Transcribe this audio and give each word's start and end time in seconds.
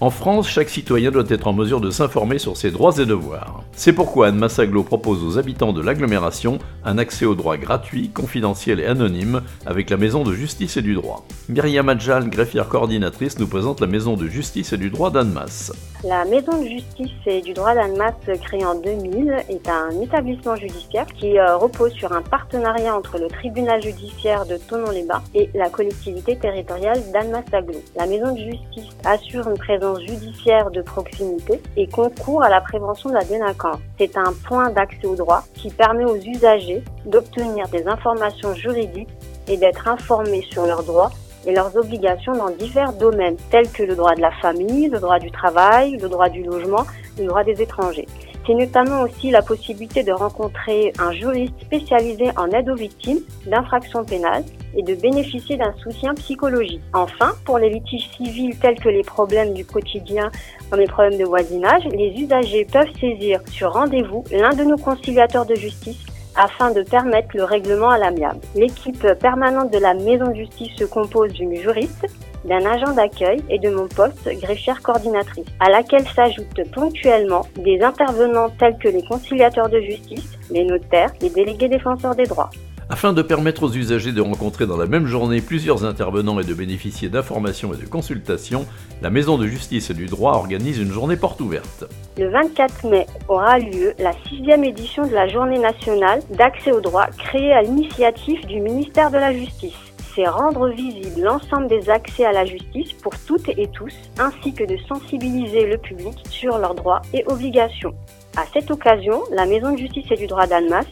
En 0.00 0.10
France, 0.10 0.48
chaque 0.48 0.68
citoyen 0.68 1.10
doit 1.10 1.24
être 1.28 1.48
en 1.48 1.52
mesure 1.52 1.80
de 1.80 1.90
s'informer 1.90 2.38
sur 2.38 2.56
ses 2.56 2.70
droits 2.70 2.96
et 2.98 3.06
devoirs. 3.06 3.64
C'est 3.72 3.92
pourquoi 3.92 4.28
Anne 4.28 4.36
Massaglo 4.36 4.84
propose 4.84 5.24
aux 5.24 5.38
habitants 5.38 5.72
de 5.72 5.82
l'agglomération 5.82 6.60
un 6.84 6.98
accès 6.98 7.26
aux 7.26 7.34
droits 7.34 7.56
gratuit, 7.56 8.08
confidentiel 8.10 8.78
et 8.78 8.86
anonyme 8.86 9.42
avec 9.66 9.90
la 9.90 9.96
Maison 9.96 10.22
de 10.22 10.32
justice 10.32 10.76
et 10.76 10.82
du 10.82 10.94
droit. 10.94 11.26
Myriam 11.48 11.88
Adjal, 11.88 12.30
greffière 12.30 12.68
coordinatrice, 12.68 13.40
nous 13.40 13.48
présente 13.48 13.80
la 13.80 13.88
Maison 13.88 14.16
de 14.16 14.28
justice 14.28 14.72
et 14.72 14.76
du 14.76 14.90
droit 14.90 15.10
d'Annemasse. 15.10 15.72
La 16.04 16.24
Maison 16.24 16.62
de 16.62 16.68
justice 16.68 17.10
et 17.26 17.40
du 17.40 17.52
droit 17.52 17.74
d'Annemasse, 17.74 18.14
créée 18.42 18.64
en 18.64 18.76
2000, 18.76 19.34
est 19.48 19.68
un 19.68 20.00
établissement 20.00 20.54
judiciaire 20.54 21.06
qui 21.06 21.36
euh, 21.36 21.56
repose 21.56 21.92
sur 21.94 22.12
un 22.12 22.22
partenariat 22.22 22.96
entre 22.96 23.18
le 23.18 23.26
tribunal 23.26 23.82
judiciaire 23.82 24.46
de 24.46 24.58
Tonon-les-Bains 24.58 25.24
et 25.34 25.50
la 25.54 25.68
collectivité 25.68 26.36
territoriale 26.36 27.02
d'Annemasse-Aglo. 27.12 27.80
La 27.96 28.06
Maison 28.06 28.32
de 28.32 28.38
justice 28.38 28.96
assure 29.04 29.48
une 29.48 29.58
présence 29.58 29.87
judiciaire 29.96 30.70
de 30.70 30.82
proximité 30.82 31.60
et 31.76 31.86
concourt 31.86 32.42
à 32.42 32.48
la 32.48 32.60
prévention 32.60 33.10
de 33.10 33.14
la 33.14 33.24
délinquance. 33.24 33.78
C'est 33.98 34.16
un 34.16 34.32
point 34.46 34.70
d'accès 34.70 35.06
au 35.06 35.16
droit 35.16 35.44
qui 35.54 35.70
permet 35.70 36.04
aux 36.04 36.16
usagers 36.16 36.82
d'obtenir 37.06 37.68
des 37.68 37.86
informations 37.86 38.54
juridiques 38.54 39.08
et 39.46 39.56
d'être 39.56 39.88
informés 39.88 40.44
sur 40.50 40.66
leurs 40.66 40.82
droits 40.82 41.10
et 41.46 41.52
leurs 41.52 41.74
obligations 41.76 42.32
dans 42.32 42.50
divers 42.50 42.92
domaines, 42.92 43.36
tels 43.50 43.70
que 43.70 43.82
le 43.82 43.96
droit 43.96 44.14
de 44.14 44.20
la 44.20 44.32
famille, 44.32 44.88
le 44.88 44.98
droit 44.98 45.18
du 45.18 45.30
travail, 45.30 45.96
le 45.96 46.08
droit 46.08 46.28
du 46.28 46.42
logement, 46.42 46.84
le 47.18 47.26
droit 47.26 47.44
des 47.44 47.62
étrangers. 47.62 48.06
C'est 48.48 48.54
notamment 48.54 49.02
aussi 49.02 49.30
la 49.30 49.42
possibilité 49.42 50.02
de 50.02 50.10
rencontrer 50.10 50.94
un 50.98 51.12
juriste 51.12 51.52
spécialisé 51.60 52.30
en 52.34 52.48
aide 52.48 52.70
aux 52.70 52.76
victimes 52.76 53.18
d'infractions 53.44 54.06
pénales 54.06 54.42
et 54.74 54.82
de 54.82 54.94
bénéficier 54.94 55.58
d'un 55.58 55.74
soutien 55.82 56.14
psychologique. 56.14 56.80
Enfin, 56.94 57.32
pour 57.44 57.58
les 57.58 57.68
litiges 57.68 58.08
civils 58.16 58.58
tels 58.58 58.80
que 58.80 58.88
les 58.88 59.02
problèmes 59.02 59.52
du 59.52 59.66
quotidien 59.66 60.30
comme 60.70 60.80
les 60.80 60.86
problèmes 60.86 61.18
de 61.18 61.26
voisinage, 61.26 61.84
les 61.92 62.10
usagers 62.18 62.64
peuvent 62.64 62.90
saisir 62.98 63.40
sur 63.50 63.74
rendez-vous 63.74 64.24
l'un 64.32 64.54
de 64.54 64.64
nos 64.64 64.78
conciliateurs 64.78 65.44
de 65.44 65.54
justice 65.54 66.02
afin 66.34 66.70
de 66.70 66.80
permettre 66.80 67.28
le 67.34 67.44
règlement 67.44 67.90
à 67.90 67.98
l'amiable. 67.98 68.40
L'équipe 68.54 69.06
permanente 69.20 69.70
de 69.70 69.78
la 69.78 69.92
maison 69.92 70.28
de 70.28 70.36
justice 70.36 70.72
se 70.78 70.84
compose 70.84 71.32
d'une 71.34 71.54
juriste, 71.54 72.06
d'un 72.44 72.64
agent 72.64 72.92
d'accueil 72.94 73.42
et 73.48 73.58
de 73.58 73.70
mon 73.70 73.88
poste 73.88 74.28
greffière 74.40 74.80
coordinatrice, 74.82 75.46
à 75.60 75.70
laquelle 75.70 76.06
s'ajoutent 76.08 76.70
ponctuellement 76.72 77.46
des 77.56 77.80
intervenants 77.82 78.50
tels 78.58 78.78
que 78.78 78.88
les 78.88 79.02
conciliateurs 79.02 79.68
de 79.68 79.80
justice, 79.80 80.38
les 80.50 80.64
notaires, 80.64 81.12
les 81.20 81.30
délégués 81.30 81.68
défenseurs 81.68 82.14
des 82.14 82.26
droits. 82.26 82.50
Afin 82.90 83.12
de 83.12 83.20
permettre 83.20 83.64
aux 83.64 83.72
usagers 83.72 84.12
de 84.12 84.22
rencontrer 84.22 84.66
dans 84.66 84.78
la 84.78 84.86
même 84.86 85.04
journée 85.04 85.42
plusieurs 85.42 85.84
intervenants 85.84 86.40
et 86.40 86.44
de 86.44 86.54
bénéficier 86.54 87.10
d'informations 87.10 87.74
et 87.74 87.76
de 87.76 87.86
consultations, 87.86 88.64
la 89.02 89.10
Maison 89.10 89.36
de 89.36 89.46
justice 89.46 89.90
et 89.90 89.94
du 89.94 90.06
droit 90.06 90.32
organise 90.32 90.78
une 90.78 90.90
journée 90.90 91.16
porte 91.16 91.38
ouverte. 91.42 91.84
Le 92.16 92.30
24 92.30 92.88
mai 92.88 93.06
aura 93.28 93.58
lieu 93.58 93.92
la 93.98 94.12
sixième 94.26 94.64
édition 94.64 95.06
de 95.06 95.12
la 95.12 95.28
Journée 95.28 95.58
nationale 95.58 96.22
d'accès 96.30 96.72
au 96.72 96.80
droit 96.80 97.08
créée 97.18 97.52
à 97.52 97.60
l'initiative 97.60 98.46
du 98.46 98.60
ministère 98.60 99.10
de 99.10 99.18
la 99.18 99.34
Justice 99.34 99.87
c'est 100.18 100.26
rendre 100.26 100.68
visible 100.70 101.20
l'ensemble 101.20 101.68
des 101.68 101.88
accès 101.88 102.24
à 102.24 102.32
la 102.32 102.44
justice 102.44 102.92
pour 102.94 103.12
toutes 103.24 103.48
et 103.50 103.68
tous, 103.68 103.94
ainsi 104.18 104.52
que 104.52 104.64
de 104.64 104.76
sensibiliser 104.88 105.64
le 105.64 105.78
public 105.78 106.18
sur 106.28 106.58
leurs 106.58 106.74
droits 106.74 107.02
et 107.14 107.22
obligations. 107.28 107.94
À 108.36 108.44
cette 108.52 108.68
occasion, 108.72 109.22
la 109.30 109.46
Maison 109.46 109.72
de 109.74 109.78
justice 109.78 110.10
et 110.10 110.16
du 110.16 110.26
droit 110.26 110.48
d'Almas 110.48 110.86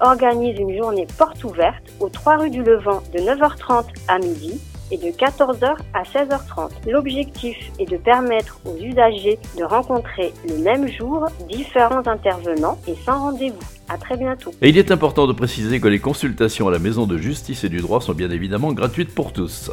organise 0.00 0.58
une 0.58 0.76
journée 0.76 1.06
porte 1.16 1.42
ouverte 1.44 1.90
aux 2.00 2.10
3 2.10 2.36
rues 2.36 2.50
du 2.50 2.62
Levant 2.62 3.02
de 3.14 3.18
9h30 3.20 3.86
à 4.08 4.18
midi 4.18 4.60
et 4.90 4.98
de 4.98 5.08
14h 5.08 5.76
à 5.94 6.02
16h30. 6.02 6.70
L'objectif 6.86 7.56
est 7.78 7.90
de 7.90 7.96
permettre 7.96 8.58
aux 8.64 8.76
usagers 8.76 9.38
de 9.58 9.64
rencontrer 9.64 10.32
le 10.48 10.58
même 10.58 10.88
jour 10.88 11.26
différents 11.48 12.06
intervenants 12.06 12.78
et 12.86 12.94
sans 13.04 13.20
rendez-vous. 13.20 13.58
À 13.88 13.96
très 13.98 14.16
bientôt. 14.16 14.52
Et 14.62 14.70
il 14.70 14.78
est 14.78 14.90
important 14.90 15.28
de 15.28 15.32
préciser 15.32 15.78
que 15.78 15.86
les 15.86 16.00
consultations 16.00 16.66
à 16.66 16.72
la 16.72 16.80
Maison 16.80 17.06
de 17.06 17.18
justice 17.18 17.62
et 17.62 17.68
du 17.68 17.80
droit 17.80 18.00
sont 18.00 18.14
bien 18.14 18.30
évidemment 18.30 18.72
gratuites 18.72 19.14
pour 19.14 19.32
tous. 19.32 19.70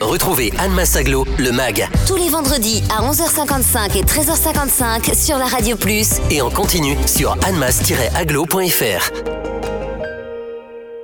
Retrouvez 0.00 0.52
Anne 0.58 0.74
Massaglo, 0.74 1.24
le 1.38 1.52
MAG. 1.52 1.88
Tous 2.06 2.16
les 2.16 2.28
vendredis 2.28 2.82
à 2.90 3.02
11h55 3.08 3.96
et 3.96 4.02
13h55 4.02 5.14
sur 5.14 5.38
la 5.38 5.46
Radio 5.46 5.76
Plus. 5.76 6.20
Et 6.30 6.42
en 6.42 6.50
continu 6.50 6.96
sur 7.06 7.32
annemass-aglo.fr. 7.46 9.33